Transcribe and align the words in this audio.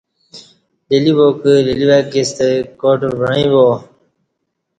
لیلیواکہ 0.89 1.53
لیلیواکی 1.67 2.21
ستہ 2.29 2.47
کاٹ 2.79 2.99
وعیں 3.19 3.47
با 3.53 3.65